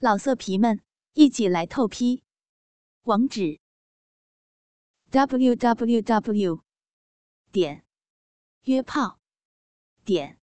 [0.00, 0.80] 老色皮们，
[1.14, 2.22] 一起来透批！
[3.02, 3.58] 网址
[5.10, 6.62] ：w w w
[7.50, 7.84] 点
[8.62, 9.18] 约炮
[10.04, 10.38] 点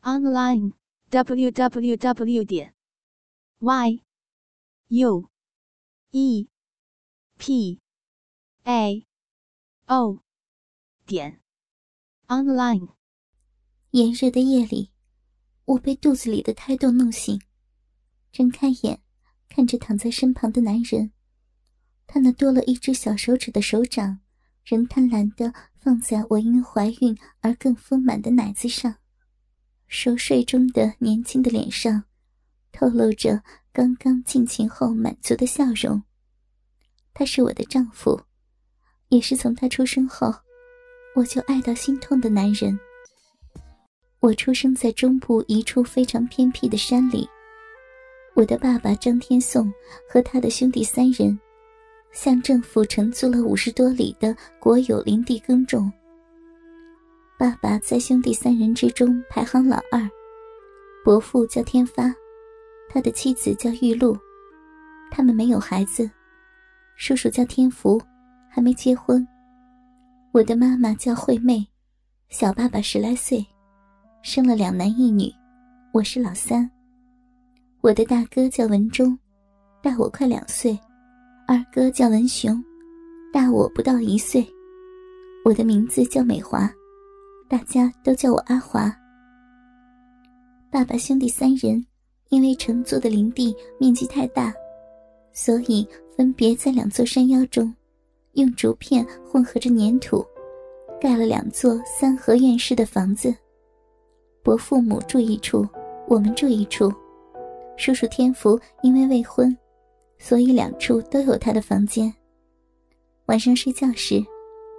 [0.00, 0.72] online
[1.10, 2.74] w w w 点
[3.60, 4.02] y
[4.88, 5.30] u
[6.10, 6.48] e
[7.38, 7.80] p
[8.64, 9.06] a
[9.86, 10.24] o
[11.06, 11.40] 点
[12.26, 12.96] online。
[13.90, 14.90] 炎热的夜里，
[15.66, 17.40] 我被肚子里的胎动弄醒。
[18.32, 19.00] 睁开眼，
[19.48, 21.12] 看着躺在身旁的男人，
[22.06, 24.20] 他那多了一只小手指的手掌，
[24.64, 28.96] 仍贪婪地放在我因怀孕而更丰满的奶子上。
[29.86, 32.04] 熟睡中的年轻的脸上，
[32.72, 36.02] 透露着刚刚尽情后满足的笑容。
[37.12, 38.22] 他是我的丈夫，
[39.10, 40.34] 也是从他出生后，
[41.14, 42.78] 我就爱到心痛的男人。
[44.20, 47.28] 我出生在中部一处非常偏僻的山里。
[48.34, 49.70] 我的爸爸张天颂
[50.08, 51.38] 和他的兄弟三人，
[52.12, 55.92] 向政府承租了五十多里的国有林地耕种。
[57.38, 60.08] 爸爸在兄弟三人之中排行老二，
[61.04, 62.14] 伯父叫天发，
[62.88, 64.16] 他的妻子叫玉露，
[65.10, 66.10] 他们没有孩子。
[66.96, 68.00] 叔叔叫天福，
[68.48, 69.26] 还没结婚。
[70.32, 71.66] 我的妈妈叫惠妹，
[72.30, 73.44] 小爸爸十来岁，
[74.22, 75.30] 生了两男一女，
[75.92, 76.70] 我是老三。
[77.82, 79.18] 我的大哥叫文忠，
[79.82, 80.78] 大我快两岁；
[81.48, 82.62] 二哥叫文雄，
[83.32, 84.46] 大我不到一岁。
[85.44, 86.72] 我的名字叫美华，
[87.48, 88.96] 大家都叫我阿华。
[90.70, 91.84] 爸爸兄弟三人
[92.28, 94.54] 因为乘坐的林地面积太大，
[95.32, 95.84] 所以
[96.16, 97.74] 分别在两座山腰中，
[98.34, 100.24] 用竹片混合着粘土，
[101.00, 103.34] 盖了两座三合院式的房子。
[104.40, 105.66] 伯父母住一处，
[106.06, 106.92] 我们住一处。
[107.76, 109.56] 叔叔天福因为未婚，
[110.18, 112.12] 所以两处都有他的房间。
[113.26, 114.22] 晚上睡觉时，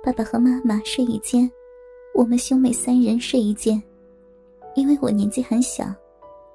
[0.03, 1.49] 爸爸和妈妈睡一间，
[2.14, 3.81] 我们兄妹三人睡一间。
[4.76, 5.86] 因为我年纪很小，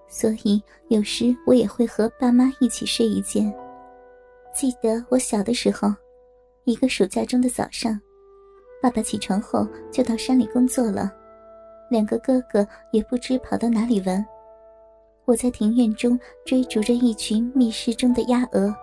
[0.09, 3.53] 所以有时我也会和爸妈一起睡一间。
[4.55, 5.89] 记得我小的时候，
[6.65, 8.01] 一个暑假中的早上，
[8.83, 11.13] 爸爸起床后就到山里工作了，
[11.91, 14.25] 两个哥哥也不知跑到哪里玩。
[15.29, 18.75] 我在庭院中追逐着一群密室中的鸭鹅，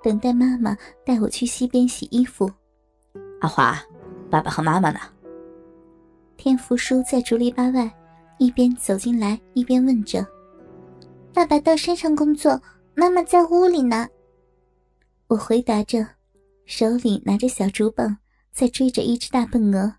[0.00, 2.48] 等待妈妈带我去溪边洗衣服。
[3.40, 3.76] 阿华，
[4.30, 5.00] 爸爸和妈妈呢？
[6.36, 7.92] 天福叔在竹篱笆外，
[8.38, 10.24] 一边走进来一边问着
[11.34, 12.62] ：“爸爸到山上工作，
[12.94, 14.06] 妈妈在屋里呢。”
[15.26, 16.06] 我回答着，
[16.64, 18.18] 手里拿着小竹棒，
[18.52, 19.96] 在追着一只大笨鹅。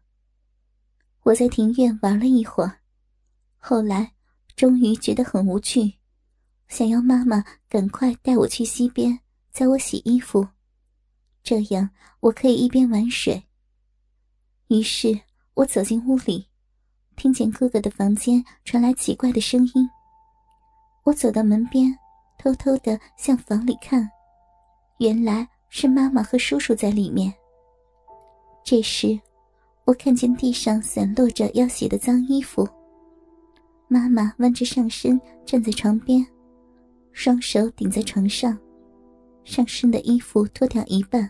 [1.23, 2.77] 我在庭院玩了一会儿，
[3.57, 4.13] 后来。
[4.55, 5.93] 终于觉得很无趣，
[6.67, 9.19] 想要妈妈赶快带我去溪边
[9.51, 10.47] 教我洗衣服，
[11.43, 13.43] 这样我可以一边玩水。
[14.67, 15.19] 于是
[15.55, 16.47] 我走进屋里，
[17.15, 19.89] 听见哥哥的房间传来奇怪的声音。
[21.03, 21.93] 我走到门边，
[22.37, 24.09] 偷偷的向房里看，
[24.99, 27.33] 原来是妈妈和叔叔在里面。
[28.63, 29.19] 这时，
[29.85, 32.67] 我看见地上散落着要洗的脏衣服。
[33.93, 36.25] 妈妈弯着上身站在床边，
[37.11, 38.57] 双手顶在床上，
[39.43, 41.29] 上身的衣服脱掉一半。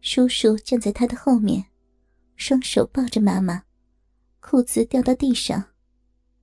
[0.00, 1.62] 叔叔站在他的后面，
[2.36, 3.62] 双手抱着妈妈，
[4.40, 5.62] 裤子掉到地上，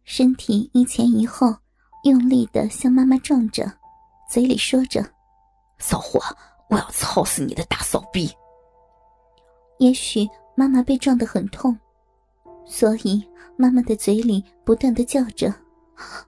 [0.04, 1.52] 身体一前一后，
[2.04, 3.66] 用力的向妈妈撞着，
[4.30, 5.04] 嘴里说着
[5.82, 6.20] ：“骚货，
[6.70, 8.30] 我要操死你的大骚逼！”
[9.80, 11.76] 也许妈妈被撞得很痛。
[12.66, 13.24] 所以，
[13.56, 15.54] 妈妈的嘴里不断的叫着：“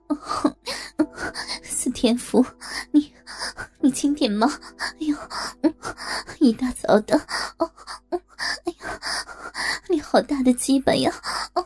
[1.62, 2.44] 四天福，
[2.92, 3.12] 你
[3.80, 4.48] 你轻点嘛！
[4.78, 5.16] 哎呦，
[6.38, 7.16] 一大早的，
[8.64, 9.00] 哎呀，
[9.88, 11.12] 你好大的鸡巴呀！
[11.54, 11.64] 哦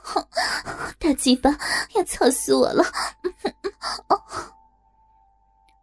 [0.99, 1.51] 大鸡巴
[1.95, 2.85] 要操死我了！”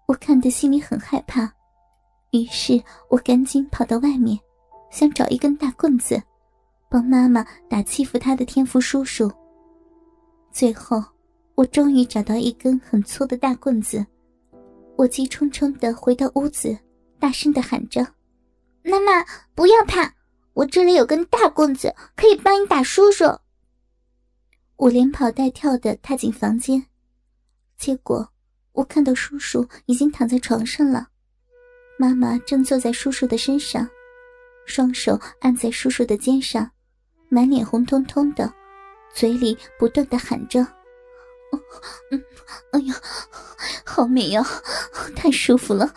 [0.08, 1.52] 我看的心里很害怕，
[2.32, 4.40] 于是我赶紧跑到外面，
[4.90, 6.22] 想找一根大棍子。
[6.90, 9.32] 帮妈妈打欺负她的天福叔叔。
[10.52, 11.04] 最后，
[11.56, 14.06] 我终于找到一根很粗的大棍子，
[14.96, 16.78] 我急冲冲的回到屋子，
[17.20, 18.02] 大声的喊着
[18.84, 20.14] ：“妈妈，不要怕，
[20.54, 23.26] 我这里有根大棍子，可以帮你打叔叔。”
[24.78, 26.86] 我连跑带跳的踏进房间，
[27.78, 28.30] 结果
[28.72, 31.10] 我看到叔叔已经躺在床上了，
[32.00, 33.88] 妈妈正坐在叔叔的身上，
[34.66, 36.72] 双手按在叔叔的肩上。
[37.30, 38.52] 满脸红彤彤的，
[39.14, 40.62] 嘴里不断的喊着
[42.12, 42.24] ：“嗯，
[42.72, 42.96] 哎呀，
[43.86, 44.44] 好美呀，
[45.16, 45.92] 太舒服了，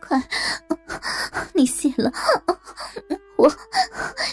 [0.00, 0.22] 快，
[1.52, 2.12] 你谢了，
[3.36, 3.50] 我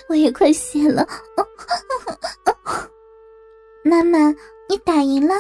[0.10, 1.08] 我也快谢了。
[3.84, 4.30] 妈妈，
[4.70, 5.34] 你打赢了？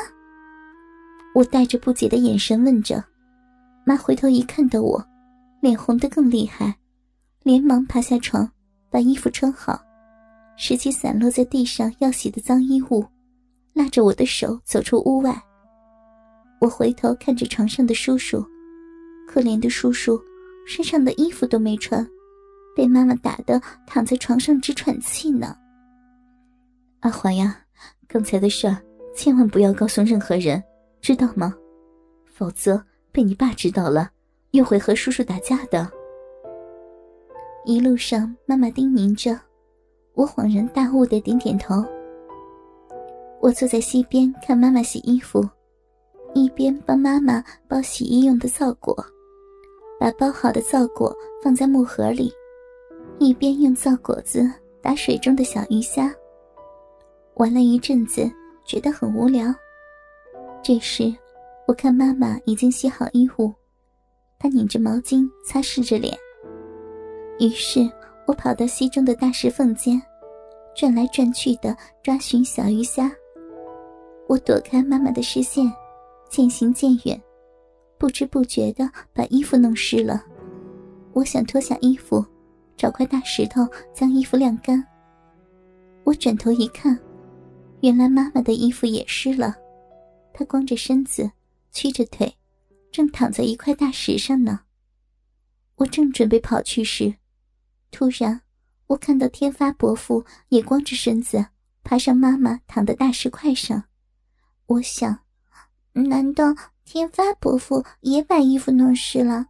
[1.35, 3.03] 我带着不解的眼神问着。
[3.85, 5.01] 妈回头一看到我，
[5.61, 6.75] 脸红的更厉害，
[7.43, 8.49] 连忙爬下床，
[8.89, 9.79] 把衣服穿好，
[10.57, 13.05] 拾起散落在地上要洗的脏衣物，
[13.73, 15.39] 拉着我的手走出屋外。
[16.59, 18.43] 我回头看着床上的叔叔，
[19.27, 20.19] 可怜的叔叔，
[20.67, 22.05] 身上的衣服都没穿，
[22.75, 25.55] 被妈妈打的躺在床上直喘气呢。
[27.01, 27.57] 阿华呀，
[28.07, 28.75] 刚才的事儿
[29.15, 30.61] 千万不要告诉任何人，
[30.99, 31.55] 知道吗？
[32.25, 32.83] 否则。
[33.09, 34.11] 被你爸知道了，
[34.51, 35.89] 又会和叔叔打架的。
[37.65, 39.39] 一路上，妈妈叮咛着，
[40.17, 41.75] 我恍然大悟的点点头。
[43.39, 45.47] 我坐在溪边看妈妈洗衣服，
[46.33, 48.97] 一边帮妈妈包洗衣用的皂果，
[49.99, 52.33] 把包好的皂果放在木盒里，
[53.19, 54.41] 一边用皂果子
[54.81, 56.11] 打水中的小鱼虾。
[57.35, 58.27] 玩了一阵子，
[58.65, 59.53] 觉得很无聊，
[60.63, 61.13] 这时。
[61.67, 63.53] 我看妈妈已经洗好衣物，
[64.39, 66.17] 她拧着毛巾擦拭着脸。
[67.39, 67.81] 于是
[68.27, 69.99] 我跑到溪中的大石缝间，
[70.75, 73.09] 转来转去的抓寻小鱼虾。
[74.27, 75.65] 我躲开妈妈的视线，
[76.29, 77.19] 渐行渐远，
[77.97, 80.21] 不知不觉的把衣服弄湿了。
[81.13, 82.23] 我想脱下衣服，
[82.75, 84.85] 找块大石头将衣服晾干。
[86.03, 86.99] 我转头一看，
[87.79, 89.55] 原来妈妈的衣服也湿了，
[90.33, 91.31] 她光着身子。
[91.73, 92.33] 屈着腿，
[92.91, 94.61] 正躺在一块大石上呢。
[95.75, 97.13] 我正准备跑去时，
[97.91, 98.41] 突然
[98.87, 101.45] 我看到天发伯父也光着身子
[101.83, 103.83] 爬上妈妈躺的大石块上。
[104.67, 105.19] 我想，
[105.93, 106.53] 难道
[106.85, 109.45] 天发伯父也把衣服弄湿了？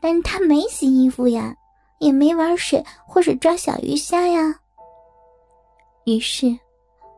[0.00, 1.54] 但他没洗衣服呀，
[1.98, 4.60] 也没玩水或者抓小鱼虾呀。
[6.04, 6.58] 于是，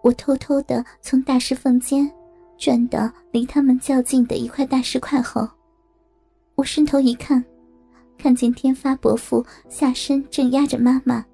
[0.03, 2.11] 我偷偷的从大石缝间。
[2.58, 5.47] 转到离他们较近的一块大石块后，
[6.55, 7.44] 我伸头一看，
[8.19, 11.25] 看见天发伯父下身正压着妈妈，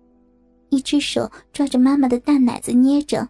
[0.68, 3.28] 一只手抓着妈妈的大奶子捏着，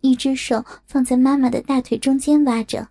[0.00, 2.86] 一只手放在妈妈的大腿中间挖着，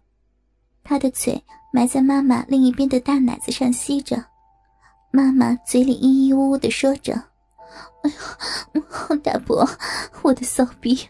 [0.83, 1.41] 他的嘴
[1.73, 4.23] 埋在妈妈另一边的大奶子上吸着，
[5.11, 7.30] 妈妈嘴里咿咿呜呜的说着。
[8.03, 8.11] 哎
[8.73, 9.67] 呦，大伯，
[10.21, 11.07] 我的骚逼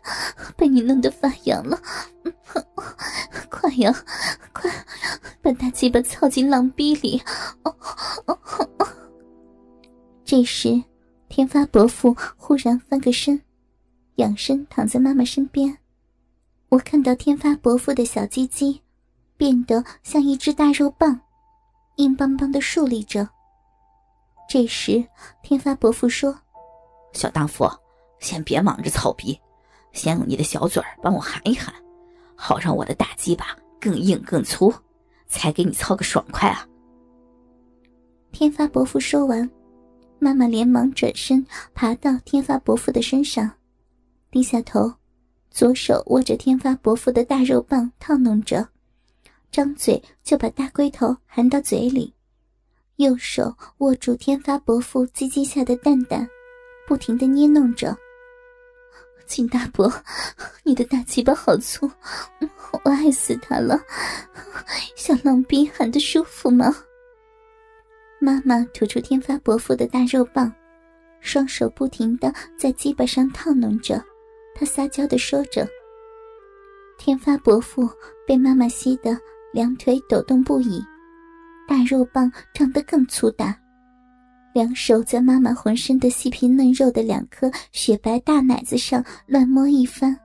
[0.56, 1.80] 被你弄得发痒了，
[3.50, 3.94] 快呀，
[4.52, 4.70] 快
[5.42, 7.22] 把大鸡巴操进狼逼里！
[7.64, 7.76] 哦
[8.26, 8.38] 哦
[8.78, 8.88] 哦
[10.26, 10.82] 这时，
[11.30, 13.42] 天发伯父忽然翻个身，
[14.16, 15.78] 仰身躺在妈妈身边。
[16.70, 18.82] 我看到天发伯父的小鸡鸡
[19.38, 21.20] 变得像一只大肉棒，
[21.98, 23.28] 硬邦邦的竖立着。
[24.50, 25.06] 这时，
[25.44, 26.38] 天发伯父说。
[27.14, 27.70] 小荡妇，
[28.20, 29.40] 先别忙着操逼，
[29.94, 31.74] 先用你的小嘴儿帮我含一含，
[32.36, 34.74] 好让我的大鸡巴更硬更粗，
[35.28, 36.68] 才给你操个爽快啊！
[38.32, 39.50] 天发伯父说完，
[40.20, 43.52] 妈妈连忙转身爬到天发伯父的身上，
[44.30, 44.94] 低下头，
[45.50, 48.68] 左手握着天发伯父的大肉棒套弄着，
[49.52, 52.14] 张嘴就把大龟头含到嘴里，
[52.96, 56.26] 右手握住天发伯父鸡鸡下的蛋蛋。
[56.92, 57.98] 不停的捏弄着，
[59.26, 59.90] 金大伯，
[60.62, 61.90] 你的大鸡巴好粗，
[62.84, 63.80] 我爱死他了。
[64.98, 66.76] 小浪逼喊的舒服吗？
[68.20, 70.54] 妈妈吐出天发伯父的大肉棒，
[71.22, 72.30] 双手不停的
[72.60, 74.04] 在鸡巴上套弄着，
[74.54, 75.66] 她撒娇的说着。
[76.98, 77.90] 天发伯父
[78.28, 79.18] 被妈妈吸得
[79.54, 80.84] 两腿抖动不已，
[81.66, 83.58] 大肉棒长得更粗大。
[84.54, 90.18] 两手在妈妈浑身的细皮嫩肉的两颗雪白大奶子上乱摸一番，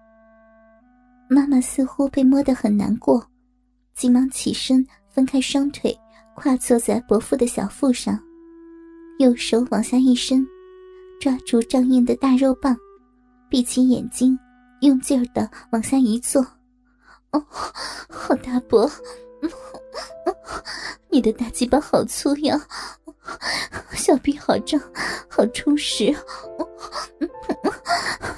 [1.28, 3.24] 妈妈似乎被摸得很难过，
[3.94, 5.96] 急忙起身，分开双腿，
[6.34, 8.18] 跨坐在伯父的小腹上，
[9.18, 10.44] 右手往下一伸，
[11.20, 12.76] 抓住张硬的大肉棒，
[13.48, 14.36] 闭起眼睛，
[14.80, 16.44] 用劲儿的往下一坐。
[17.30, 17.44] 哦，
[18.08, 18.90] 好大伯，
[21.10, 22.60] 你的大鸡巴好粗呀！
[23.92, 24.80] 小臂好胀，
[25.28, 26.14] 好充实，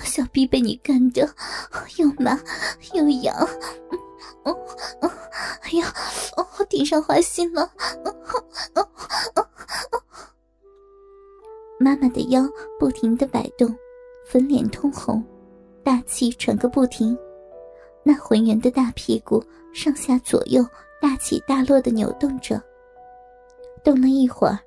[0.03, 1.29] 小臂被你干的
[1.97, 2.39] 又麻
[2.95, 3.35] 又痒，
[5.63, 5.93] 哎呀，
[6.69, 7.71] 顶上花心了。
[11.81, 12.43] 妈妈的腰
[12.79, 13.75] 不停的摆动，
[14.27, 15.25] 粉脸通红，
[15.83, 17.17] 大气喘个不停，
[18.03, 19.43] 那浑圆的大屁股
[19.73, 20.67] 上下左右
[21.01, 22.63] 大起大落的扭动着。
[23.85, 24.59] 动了一会儿，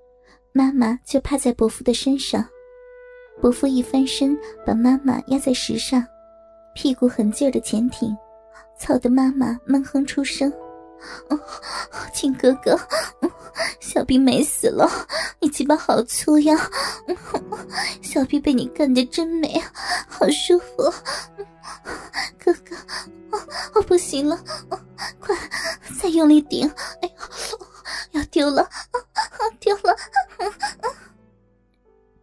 [0.54, 2.46] 妈妈就趴在伯父的身上，
[3.42, 6.06] 伯父一翻身把妈妈压在石上，
[6.76, 8.16] 屁股很劲儿的前挺，
[8.78, 10.52] 操的妈妈闷哼出声。
[12.14, 12.78] 亲哥哥，
[13.80, 14.88] 小臂美死了，
[15.40, 16.56] 你鸡巴好粗呀！
[18.02, 19.60] 小臂被你干的真美，
[20.08, 20.94] 好舒服。
[22.38, 22.76] 哥哥，
[23.74, 24.38] 我不行了，
[25.20, 25.36] 快
[26.00, 26.70] 再用力顶！
[27.02, 27.14] 哎呀，
[28.12, 28.68] 要丢了，
[29.60, 29.96] 丢了！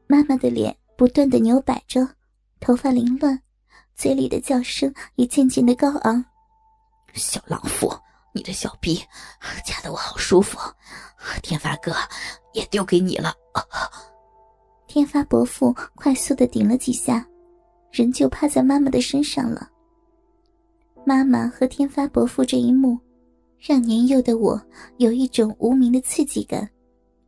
[0.06, 2.08] 妈妈的脸不断的扭摆着，
[2.60, 3.40] 头发凌乱，
[3.94, 6.24] 嘴里的叫声也渐渐的高昂。
[7.14, 7.92] 小浪妇！
[8.34, 8.94] 你的小臂
[9.64, 10.58] 夹得我好舒服，
[11.42, 11.92] 天发哥
[12.52, 13.34] 也丢给你了。
[14.86, 17.26] 天发伯父快速的顶了几下，
[17.90, 19.68] 人就趴在妈妈的身上了。
[21.04, 23.00] 妈妈和天发伯父这一幕，
[23.58, 24.60] 让年幼的我
[24.96, 26.68] 有一种无名的刺激感，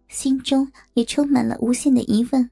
[0.09, 2.51] 心中也充满了无限的疑问。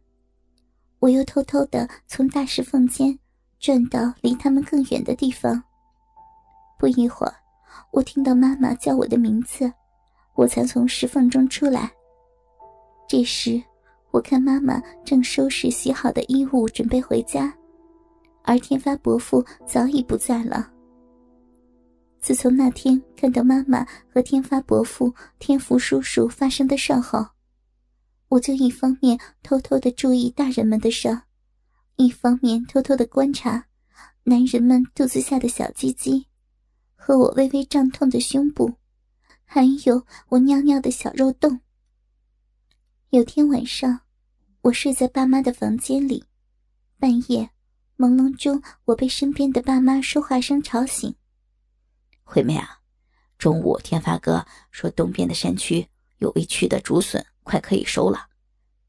[0.99, 3.19] 我又偷偷的从大石缝间
[3.61, 5.63] 转到离他们更远的地方。
[6.79, 7.35] 不一会儿。
[7.91, 9.73] 我听到妈妈叫我的名字，
[10.35, 11.91] 我才从石缝中出来。
[13.09, 13.63] 这时，
[14.11, 17.55] 我看妈妈正收拾洗好的衣物，准备回家，
[18.43, 20.71] 而天发伯父早已不在了。
[22.21, 27.27] 自从那天看到妈妈和天发伯父、天福叔叔发生的事后，
[28.29, 31.23] 我就一方面偷偷的注意大人们的事，
[31.97, 33.67] 一方面偷偷的观察
[34.25, 36.27] 男人们肚子下的小鸡鸡。
[37.01, 38.75] 和我微微胀痛的胸部，
[39.47, 41.61] 还有我尿尿的小肉洞。
[43.11, 44.01] 有天晚上，
[44.61, 46.23] 我睡在爸妈的房间里，
[46.99, 47.49] 半夜
[47.97, 51.15] 朦胧中，我被身边的爸妈说话声吵醒。
[52.31, 52.79] 惠妹啊，
[53.39, 58.27] 中午天发哥说东边的山区有一区的竹笋快可以收了，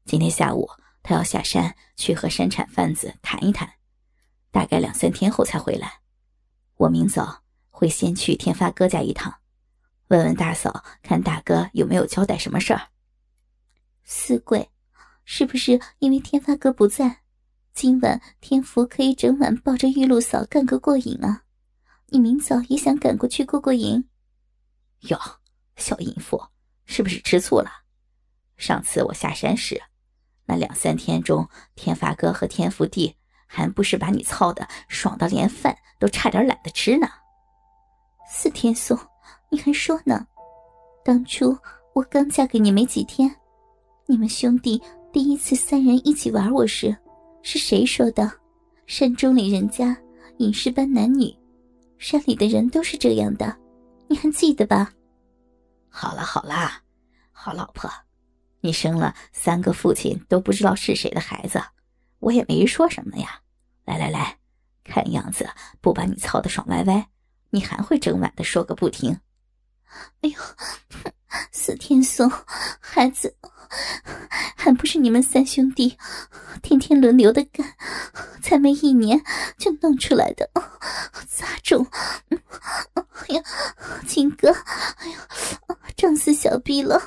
[0.04, 0.68] 今天下午
[1.02, 3.66] 他要下山去和山产贩子谈一谈，
[4.50, 6.00] 大概两三天后才回来。
[6.76, 7.40] 我明早。
[7.72, 9.34] 会先去天发哥家一趟，
[10.08, 12.88] 问问大嫂，看大哥有没有交代什么事儿。
[14.04, 14.68] 四贵，
[15.24, 17.22] 是不是因为天发哥不在，
[17.72, 21.44] 今晚天福可以整晚抱着玉露嫂干个过瘾啊？
[22.12, 24.04] 你明早也想赶过去过过瘾？
[25.02, 25.18] 哟，
[25.76, 26.42] 小淫妇，
[26.84, 27.70] 是不是吃醋了？
[28.56, 29.80] 上次我下山时，
[30.44, 33.14] 那两三天中，天发哥和天福弟
[33.46, 37.06] 还不是把你操的爽到连饭都差点懒得吃呢？
[38.28, 38.98] 四天松，
[39.48, 40.26] 你还说呢？
[41.04, 41.56] 当初
[41.94, 43.34] 我刚嫁给你没几天，
[44.06, 46.96] 你们兄弟第一次三人一起玩我时，
[47.42, 48.30] 是谁说的？
[48.86, 49.96] 山中里人家
[50.38, 51.32] 饮食般男女，
[52.00, 53.54] 山里的人都是这样的，
[54.08, 54.90] 你还记得吧？
[55.90, 56.80] 好了好了，
[57.30, 57.90] 好老婆，
[58.62, 61.62] 你生了三个父亲都不知道是谁的孩子，
[62.18, 63.42] 我也没说什么呀。
[63.84, 64.38] 来来来，
[64.82, 65.46] 看样子
[65.82, 67.06] 不把你操的爽歪歪。
[67.50, 69.20] 你还会整晚的说个不停，
[70.22, 70.40] 哎呦，
[71.52, 72.30] 四天松，
[72.80, 73.36] 孩子
[74.56, 75.96] 还不是你们三兄弟
[76.62, 77.76] 天天轮流的干，
[78.42, 79.22] 才没一年
[79.58, 80.50] 就弄出来的，
[81.28, 81.86] 杂种！
[83.28, 83.42] 哎呀，
[84.06, 85.28] 金哥，哎呀，
[85.96, 87.00] 胀死小臂了！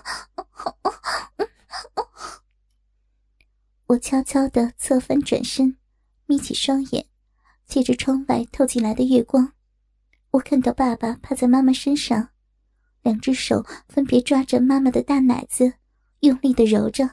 [3.87, 5.77] 我悄悄的侧翻转身，
[6.25, 7.05] 眯起双眼，
[7.67, 9.53] 借着窗外透进来的月光。
[10.31, 12.29] 我看到爸爸趴在妈妈身上，
[13.03, 15.73] 两只手分别抓着妈妈的大奶子，
[16.21, 17.07] 用力的揉着，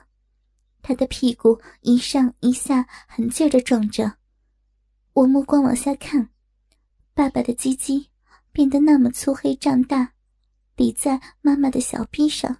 [0.81, 4.15] 他的屁股一上一下，狠劲儿的撞着。
[5.13, 6.31] 我目光往下看，
[7.13, 8.09] 爸爸的鸡鸡
[8.53, 10.13] 变得那么粗黑胀大，
[10.77, 12.59] 抵在妈妈的小臂上，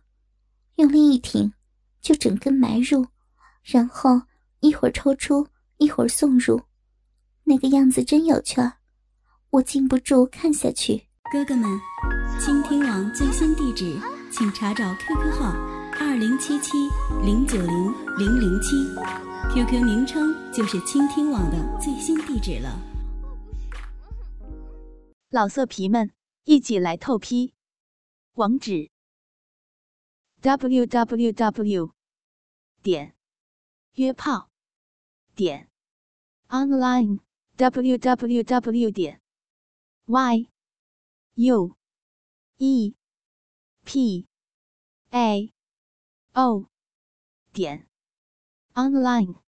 [0.75, 1.53] 用力一挺，
[2.01, 3.07] 就整根埋入，
[3.63, 4.23] 然后
[4.59, 5.47] 一会儿抽出，
[5.77, 6.61] 一会儿送入，
[7.45, 8.73] 那个样子真有趣儿。
[9.51, 11.07] 我禁不住看下去。
[11.31, 11.81] 哥哥们，
[12.41, 13.97] 倾听网最新地址，
[14.33, 15.53] 请查找 QQ 号
[16.01, 16.89] 二零七七
[17.25, 17.69] 零九零
[18.19, 18.85] 零零七
[19.55, 22.77] ，QQ 名称就是倾听网的最新地址了。
[25.31, 26.11] 老色皮们，
[26.47, 27.55] 一起来透批！
[28.35, 28.91] 网址
[30.41, 31.93] ：w w w
[32.83, 33.15] 点
[33.95, 34.51] 约炮
[35.37, 35.69] 点
[36.49, 37.21] online
[37.55, 39.21] w w w 点
[40.07, 40.49] y
[41.37, 41.77] u
[42.59, 42.95] e.
[43.85, 44.27] P.
[45.13, 45.53] A.
[46.35, 46.67] O.
[47.53, 47.87] 点。
[48.75, 49.50] Online。